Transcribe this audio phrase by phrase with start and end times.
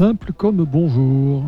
[0.00, 1.44] simple comme bonjour.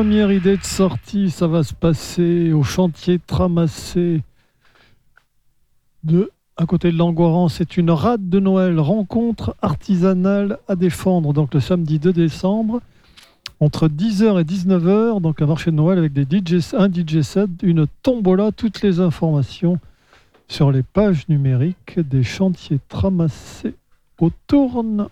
[0.00, 4.22] Première idée de sortie, ça va se passer au chantier Tramassé
[6.04, 7.50] de à côté de Langoiran.
[7.50, 12.80] C'est une rade de Noël, rencontre artisanale à défendre, donc le samedi 2 décembre,
[13.60, 17.50] entre 10h et 19h, donc un marché de Noël avec des DJ, un DJ set,
[17.62, 19.78] une tombola, toutes les informations
[20.48, 23.74] sur les pages numériques des chantiers Tramassé
[24.18, 25.08] au Tourne.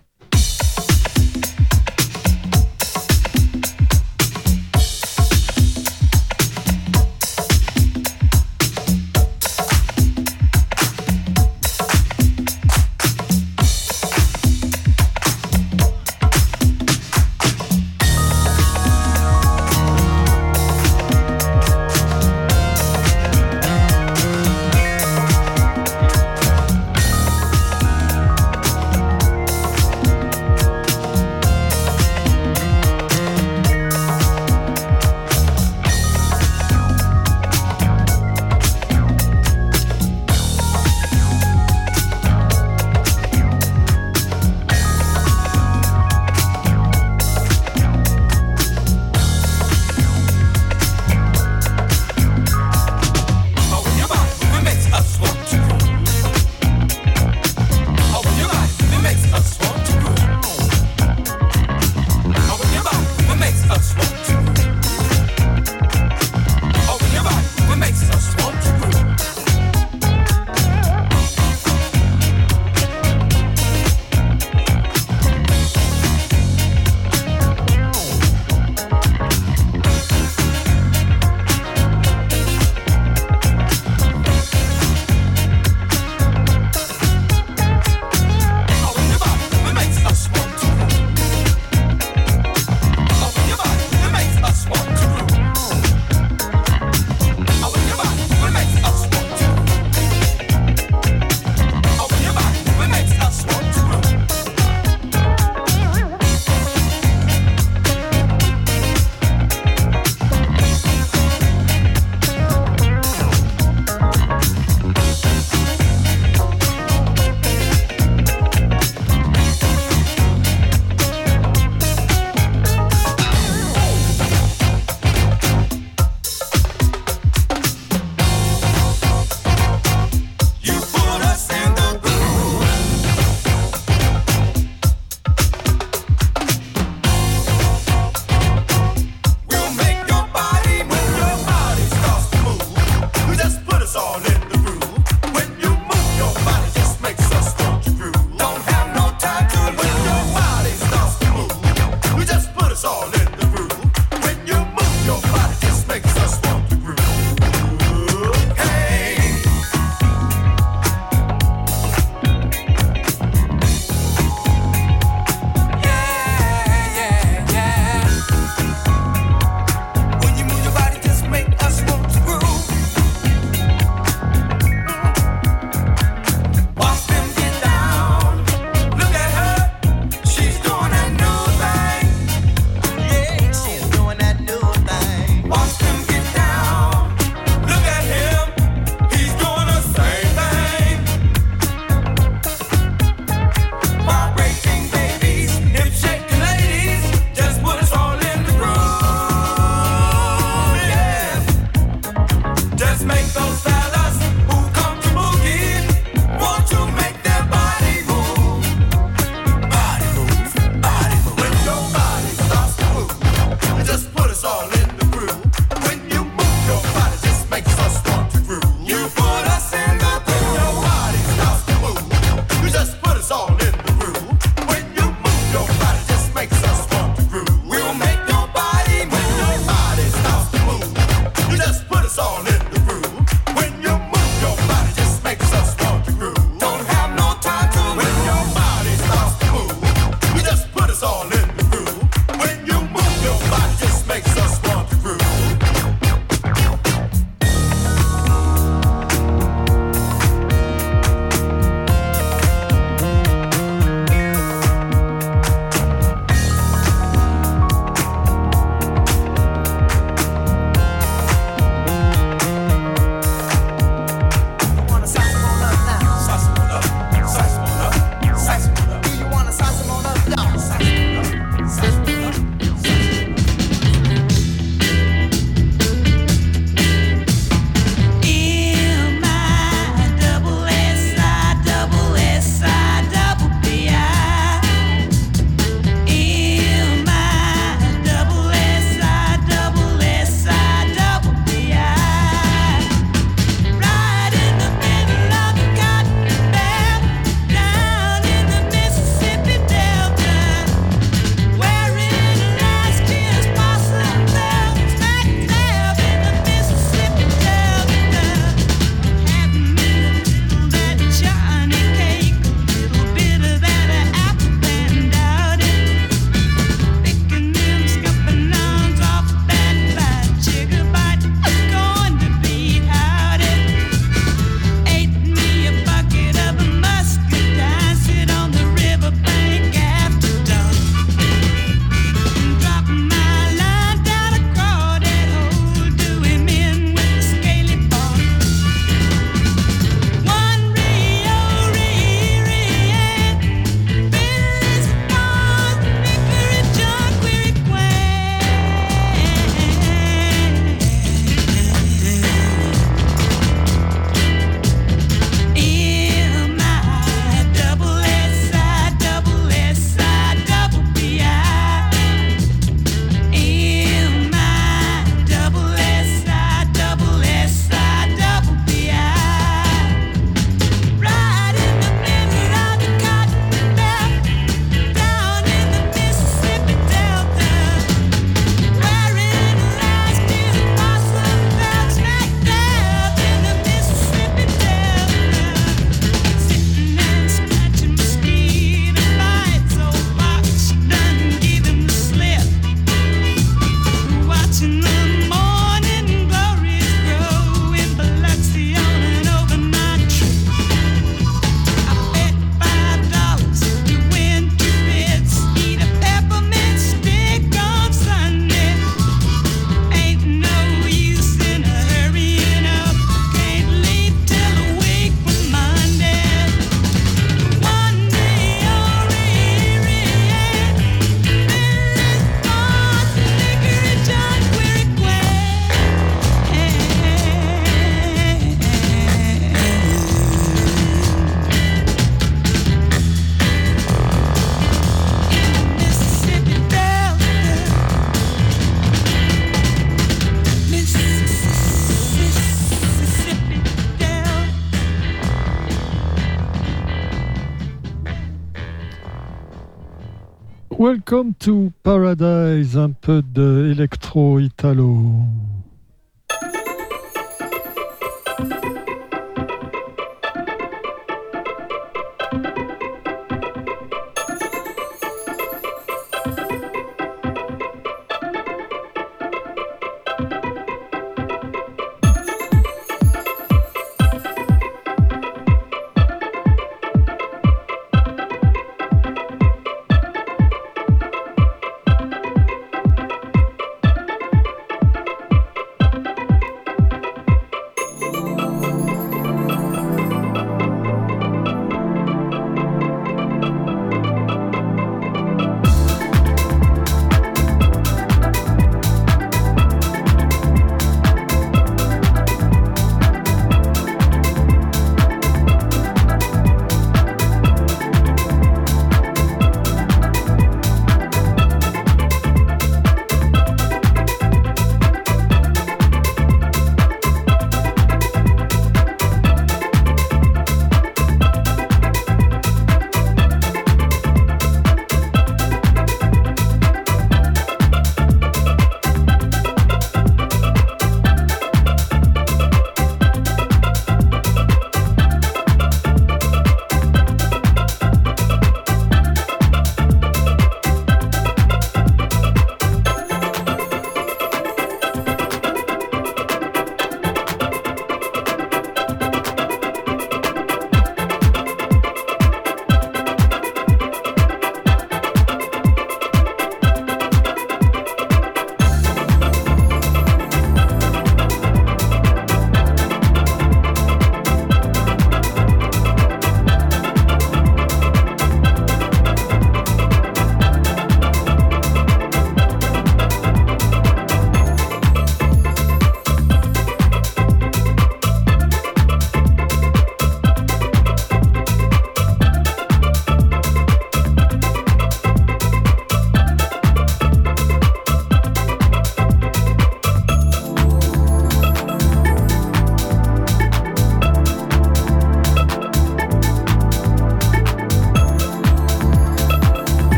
[451.89, 453.73] Paradise, un peu de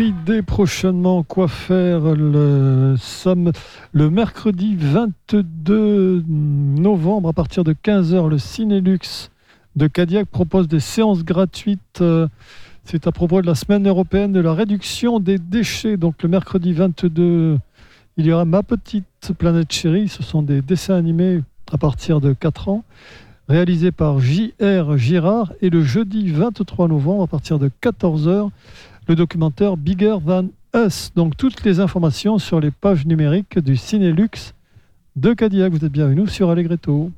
[0.00, 0.42] électro-italo.
[0.42, 2.96] prochainement quoi faire le,
[3.92, 8.28] le mercredi 22 novembre à partir de 15h.
[8.28, 9.30] Le Cinélux
[9.76, 12.02] de Cadillac propose des séances gratuites.
[12.84, 15.96] C'est à propos de la semaine européenne de la réduction des déchets.
[15.96, 17.58] Donc le mercredi 22,
[18.16, 20.08] il y aura Ma Petite Planète Chérie.
[20.08, 22.84] Ce sont des dessins animés à partir de 4 ans
[23.48, 24.96] réalisés par J.R.
[24.96, 25.52] Girard.
[25.60, 28.50] Et le jeudi 23 novembre à partir de 14h,
[29.08, 31.10] le documentaire Bigger Than Us.
[31.16, 34.52] Donc toutes les informations sur les pages numériques du Cinélux
[35.16, 35.72] de Cadillac.
[35.72, 37.10] Vous êtes bienvenus sur Allegretto.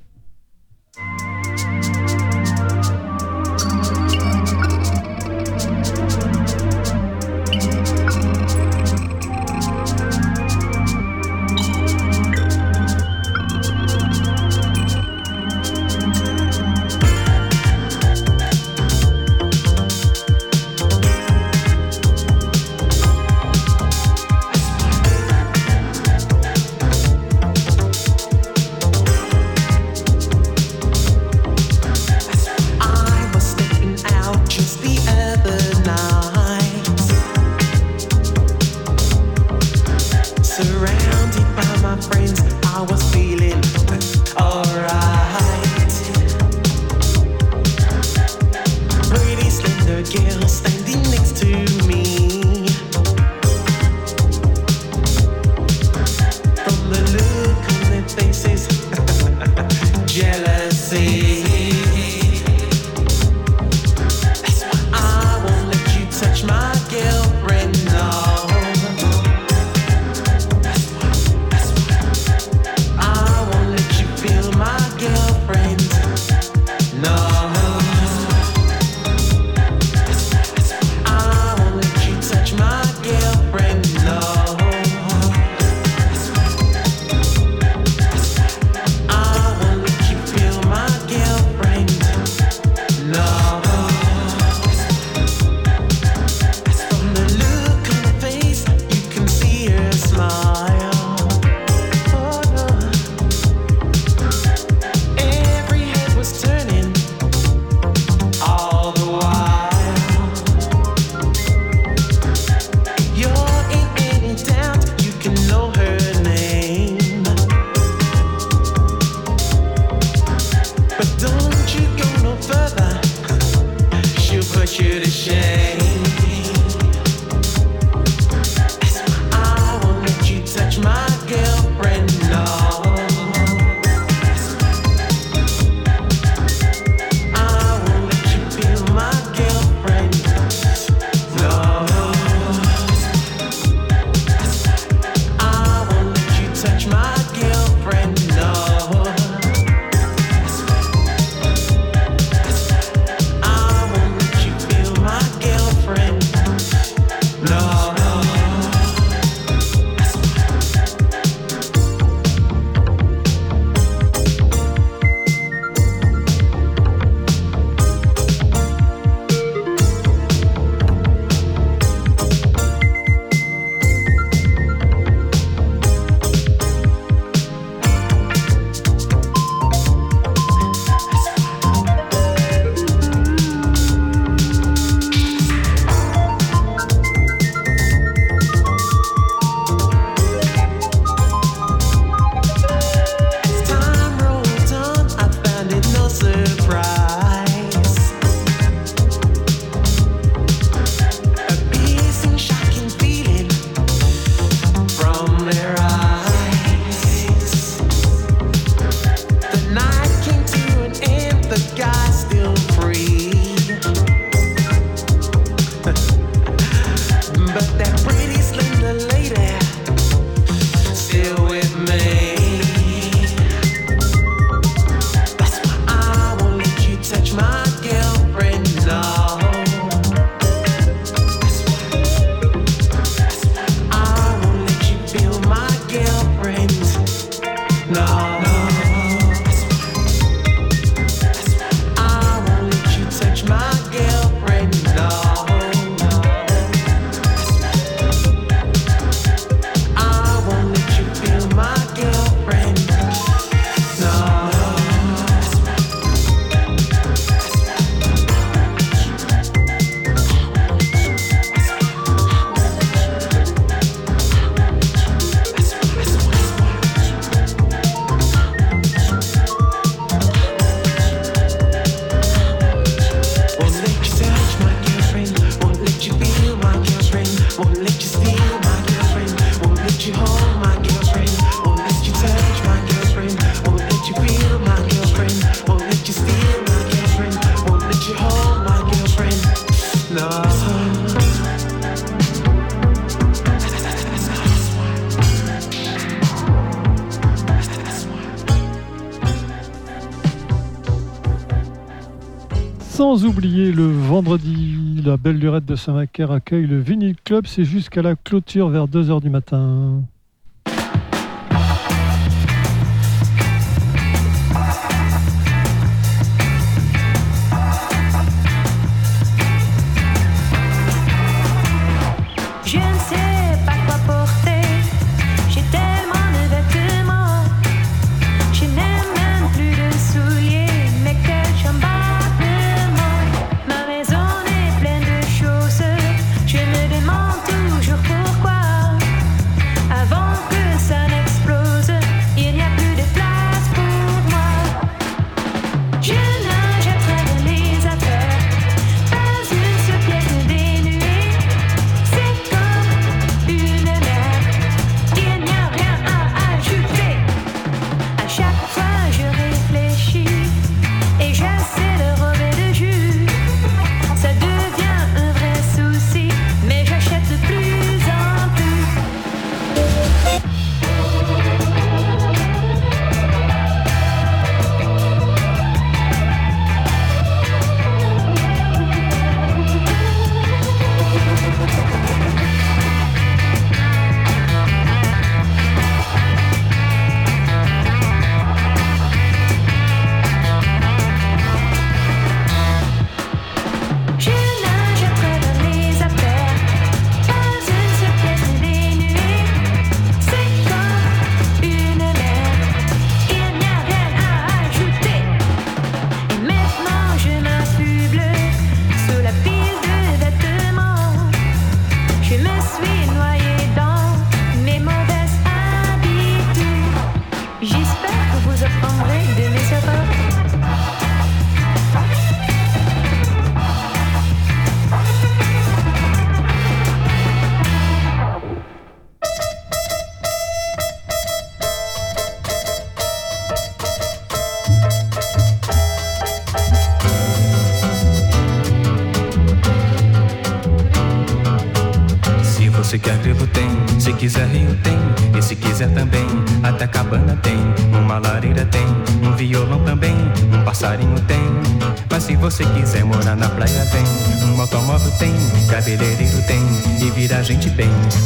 [303.00, 307.46] Sans oublier le vendredi, la belle lurette de Saint-Macaire accueille le Vinyl Club.
[307.46, 310.02] C'est jusqu'à la clôture vers 2h du matin.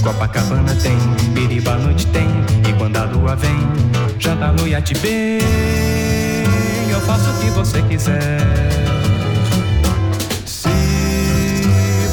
[0.04, 0.98] Copacabana tem,
[1.32, 2.28] Biriba à noite tem,
[2.68, 3.56] e quando a lua vem,
[4.18, 5.38] janta no iate bem.
[6.90, 8.38] Eu faço o que você quiser.
[10.44, 10.68] Se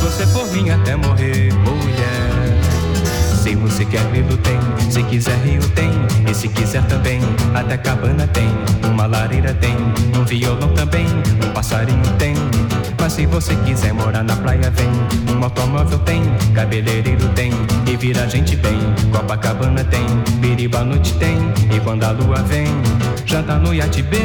[0.02, 1.91] você for vir até morrer, mulher.
[3.52, 4.58] Se você quer grilo tem,
[4.90, 5.92] se quiser rio tem,
[6.26, 7.20] e se quiser também,
[7.54, 8.48] até cabana tem,
[8.90, 9.76] uma lareira tem,
[10.18, 11.06] um violão também,
[11.46, 12.34] um passarinho tem.
[12.98, 14.90] Mas se você quiser morar na praia vem,
[15.36, 17.52] um automóvel tem, cabeleireiro tem,
[17.86, 18.80] e vira gente bem,
[19.12, 20.06] Copacabana tem,
[20.40, 21.38] Biriba noite tem,
[21.76, 22.68] e quando a lua vem,
[23.26, 24.22] janta no iate bem,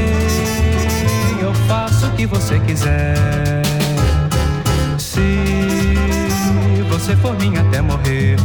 [1.42, 3.16] eu faço o que você quiser.
[4.96, 5.56] Se
[6.88, 8.36] você for minha até morrer,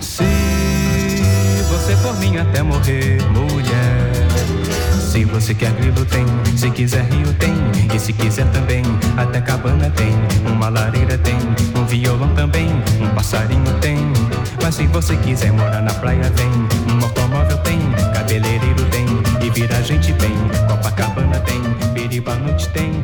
[0.00, 4.08] Se você for minha até morrer, mulher.
[4.98, 6.24] Se você quer grilo tem,
[6.56, 7.54] se quiser rio tem,
[7.94, 8.84] e se quiser também,
[9.16, 10.14] até cabana tem,
[10.46, 11.38] uma lareira tem,
[11.74, 12.68] um violão também,
[13.00, 13.98] um passarinho tem.
[14.62, 16.50] Mas se você quiser morar na praia vem,
[16.94, 17.78] um automóvel tem,
[18.14, 19.06] cabeleireiro tem,
[19.44, 20.36] e vira gente bem,
[20.68, 21.60] Copacabana tem,
[21.94, 23.02] Biriba noite tem,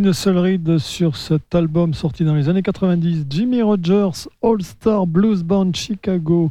[0.00, 5.06] une seule ride sur cet album sorti dans les années 90, Jimmy Rogers All Star
[5.06, 6.50] Blues Band Chicago,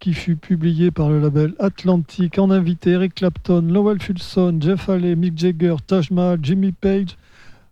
[0.00, 5.14] qui fut publié par le label Atlantic, en invité Eric Clapton, Lowell Fulson, Jeff Haley,
[5.14, 7.16] Mick Jagger, Taj Mahal, Jimmy Page,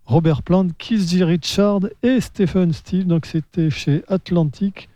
[0.06, 1.24] Robert Plant, Keith G.
[1.24, 3.08] Richard et Stephen Steele.
[3.08, 4.88] Donc c'était chez Atlantic,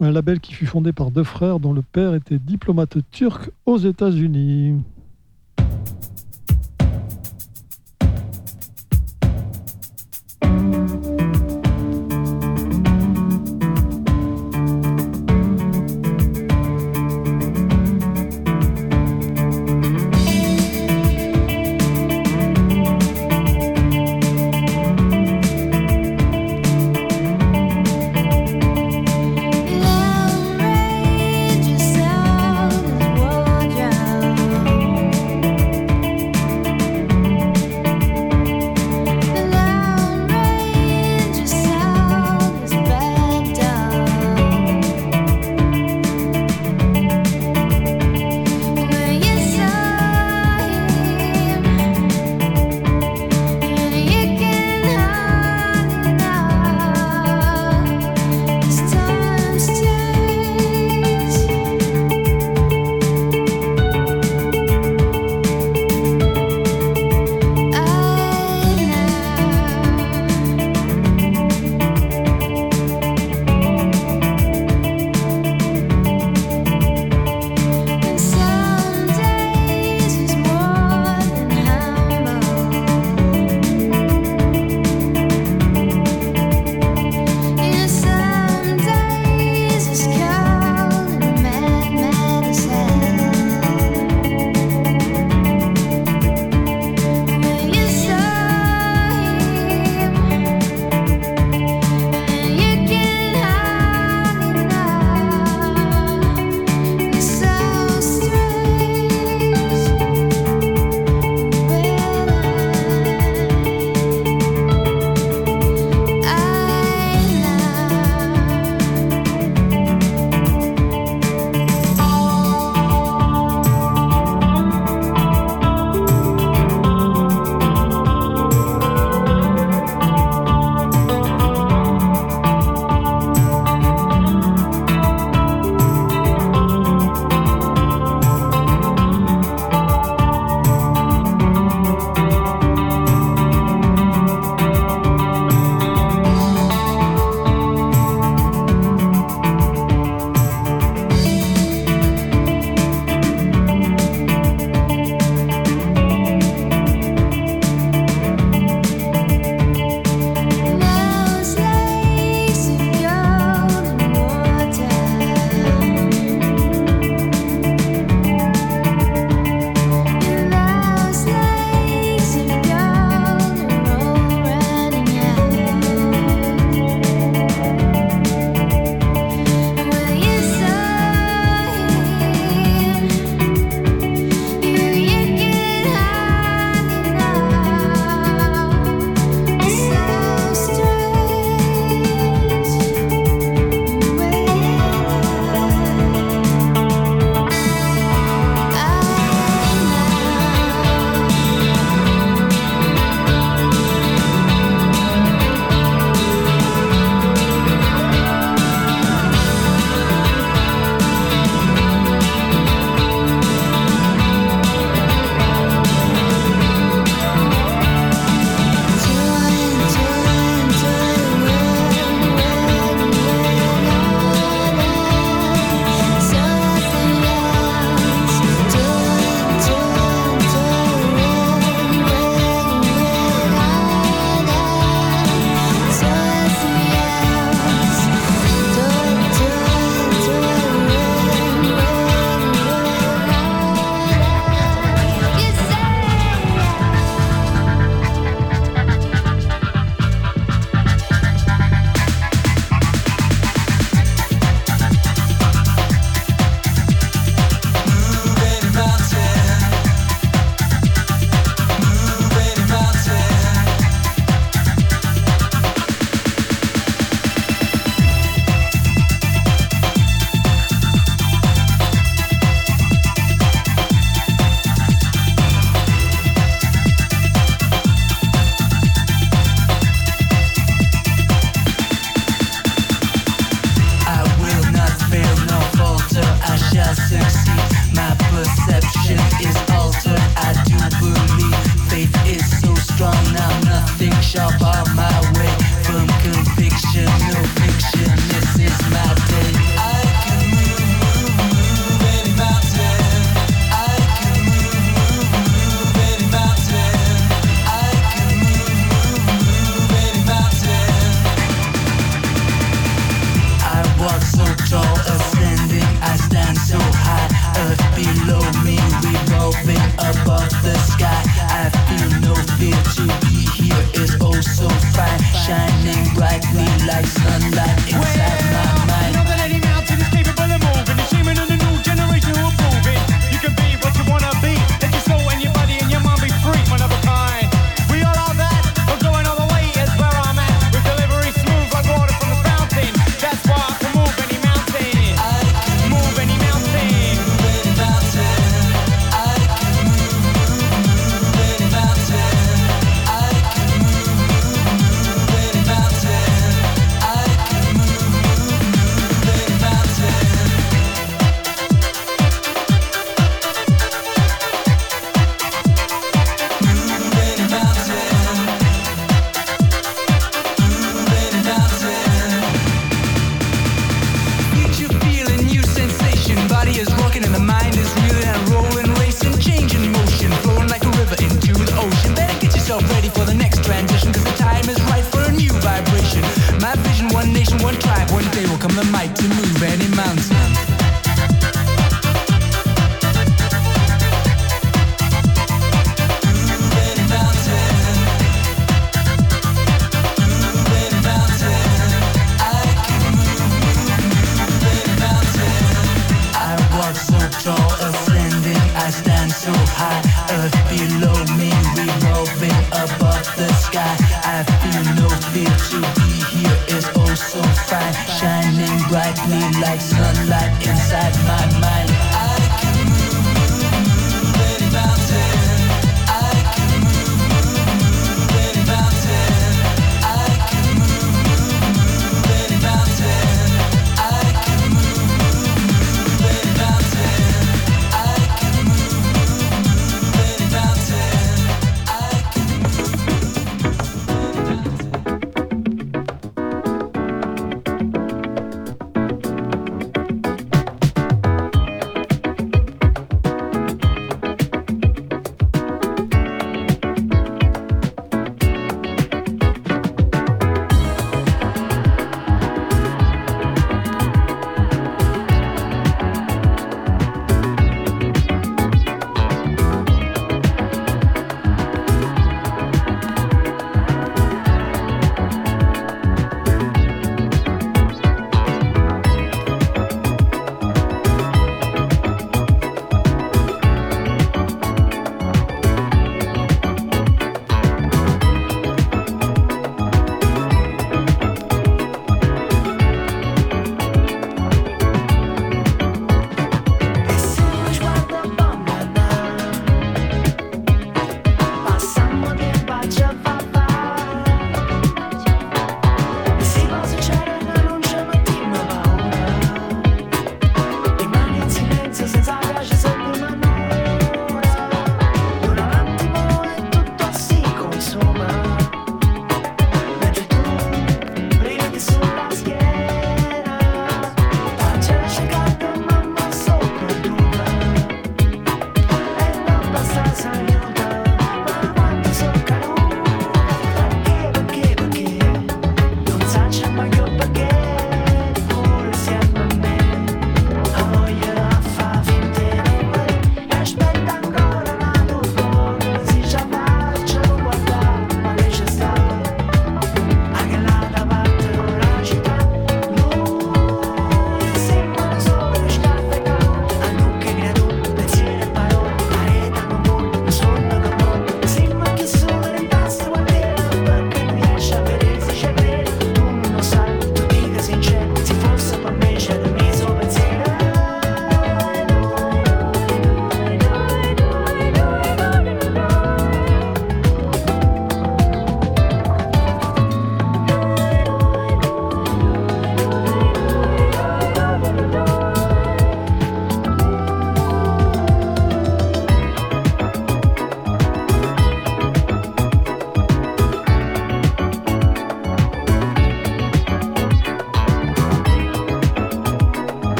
[0.00, 3.76] un label qui fut fondé par deux frères dont le père était diplomate turc aux
[3.76, 4.76] États-Unis.